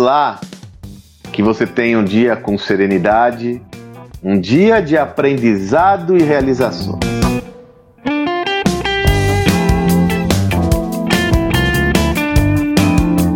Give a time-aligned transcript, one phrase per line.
[0.00, 0.38] Olá!
[1.32, 3.60] Que você tenha um dia com serenidade,
[4.22, 7.00] um dia de aprendizado e realização.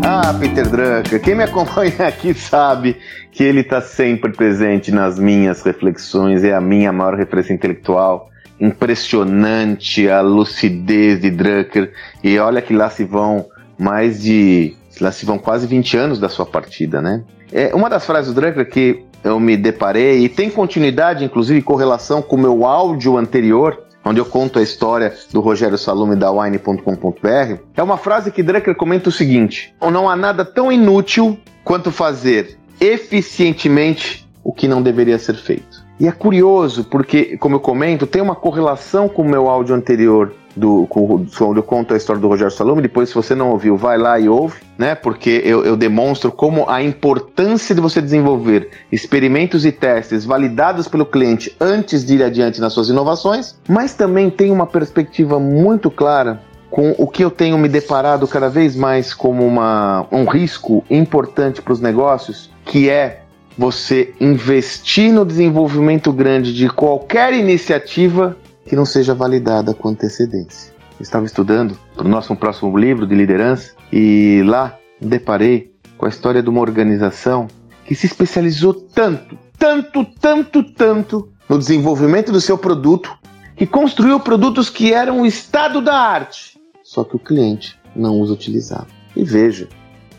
[0.04, 2.96] Ah, Peter Drucker, quem me acompanha aqui sabe
[3.32, 8.30] que ele está sempre presente nas minhas reflexões, é a minha maior referência intelectual.
[8.60, 15.24] Impressionante a lucidez de Drucker, e olha que lá se vão mais de Lá se
[15.24, 17.22] vão quase 20 anos da sua partida, né?
[17.52, 22.20] É, uma das frases do Drucker que eu me deparei, e tem continuidade, inclusive, correlação
[22.20, 27.60] com o meu áudio anterior, onde eu conto a história do Rogério Salume da Wine.com.br,
[27.76, 32.58] é uma frase que Drucker comenta o seguinte: Não há nada tão inútil quanto fazer
[32.80, 35.84] eficientemente o que não deveria ser feito.
[36.00, 40.34] E é curioso, porque, como eu comento, tem uma correlação com o meu áudio anterior
[40.56, 42.82] do, com, onde eu conto a história do Rogério Salome.
[42.82, 44.94] Depois, se você não ouviu, vai lá e ouve, né?
[44.94, 51.06] Porque eu, eu demonstro como a importância de você desenvolver experimentos e testes validados pelo
[51.06, 56.40] cliente antes de ir adiante nas suas inovações, mas também tem uma perspectiva muito clara
[56.70, 61.60] com o que eu tenho me deparado cada vez mais como uma, um risco importante
[61.60, 63.21] para os negócios, que é
[63.56, 68.36] você investir no desenvolvimento grande de qualquer iniciativa
[68.66, 70.72] que não seja validada com antecedência.
[70.98, 76.08] Eu estava estudando para o nosso próximo livro de liderança e lá deparei com a
[76.08, 77.48] história de uma organização
[77.84, 83.12] que se especializou tanto, tanto, tanto, tanto no desenvolvimento do seu produto
[83.56, 88.30] que construiu produtos que eram o estado da arte, só que o cliente não os
[88.30, 88.86] utilizava.
[89.14, 89.68] E veja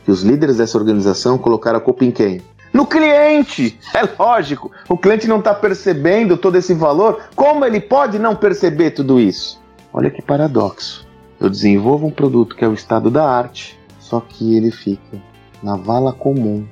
[0.05, 2.41] que os líderes dessa organização colocaram a culpa em quem?
[2.73, 3.79] No cliente.
[3.93, 7.21] É lógico, o cliente não está percebendo todo esse valor.
[7.35, 9.61] Como ele pode não perceber tudo isso?
[9.93, 11.07] Olha que paradoxo.
[11.39, 15.21] Eu desenvolvo um produto que é o estado da arte, só que ele fica
[15.61, 16.65] na vala comum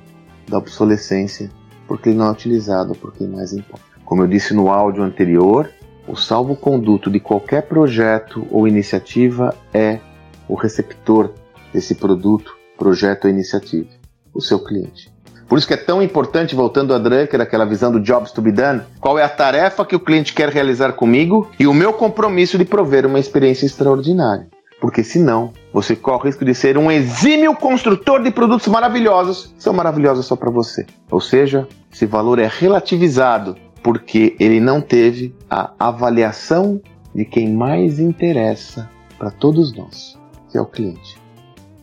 [0.48, 1.50] da obsolescência
[1.86, 3.84] porque ele não é utilizado por quem mais importa.
[4.04, 5.70] Como eu disse no áudio anterior,
[6.08, 10.00] o salvo-conduto de qualquer projeto ou iniciativa é
[10.48, 11.32] o receptor
[11.72, 13.90] desse produto, projeto ou iniciativa,
[14.32, 15.11] o seu cliente.
[15.52, 18.50] Por isso que é tão importante, voltando a Drucker, aquela visão do jobs to be
[18.50, 22.56] done, qual é a tarefa que o cliente quer realizar comigo e o meu compromisso
[22.56, 24.48] de prover uma experiência extraordinária.
[24.80, 29.74] Porque senão, você corre o risco de ser um exímio construtor de produtos maravilhosos, são
[29.74, 30.86] maravilhosos só para você.
[31.10, 36.80] Ou seja, esse valor é relativizado porque ele não teve a avaliação
[37.14, 40.18] de quem mais interessa para todos nós,
[40.50, 41.20] que é o cliente.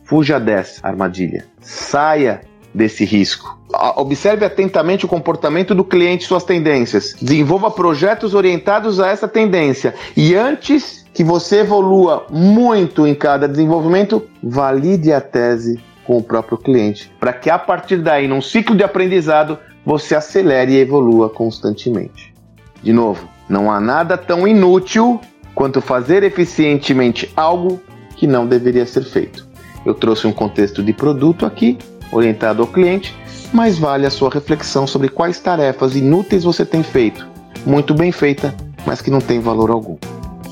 [0.02, 1.46] Fuja dessa armadilha.
[1.60, 3.58] Saia desse risco.
[3.96, 7.14] Observe atentamente o comportamento do cliente e suas tendências.
[7.20, 9.94] Desenvolva projetos orientados a essa tendência.
[10.16, 16.58] E antes que você evolua muito em cada desenvolvimento, valide a tese com o próprio
[16.58, 22.34] cliente, para que a partir daí, num ciclo de aprendizado, você acelere e evolua constantemente.
[22.82, 25.20] De novo, não há nada tão inútil
[25.54, 27.80] quanto fazer eficientemente algo
[28.16, 29.46] que não deveria ser feito.
[29.84, 31.78] Eu trouxe um contexto de produto aqui
[32.12, 33.14] orientado ao cliente,
[33.52, 37.26] mas vale a sua reflexão sobre quais tarefas inúteis você tem feito,
[37.66, 38.54] muito bem feita,
[38.86, 39.96] mas que não tem valor algum.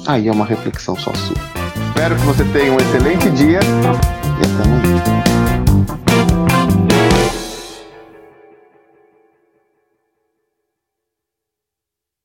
[0.06, 1.36] Aí é uma reflexão só sua.
[1.88, 5.37] Espero que você tenha um excelente dia e até amanhã.